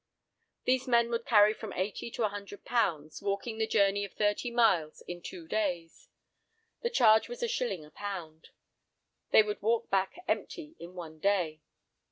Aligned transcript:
These 0.63 0.87
men 0.87 1.11
would 1.11 1.27
carry 1.27 1.53
from 1.53 1.73
eighty 1.73 2.09
to 2.09 2.23
a 2.23 2.29
hundred 2.29 2.65
pounds, 2.65 3.21
walking 3.21 3.59
the 3.59 3.67
journey 3.67 4.03
of 4.03 4.13
thirty 4.13 4.49
miles 4.49 5.03
in 5.07 5.21
two 5.21 5.47
days. 5.47 6.09
The 6.81 6.89
charge 6.89 7.29
was 7.29 7.43
a 7.43 7.47
shilling 7.47 7.85
a 7.85 7.91
pound. 7.91 8.49
They 9.29 9.43
would 9.43 9.61
walk 9.61 9.91
back 9.91 10.23
"empty" 10.27 10.75
in 10.79 10.95
one 10.95 11.19
day. 11.19 11.61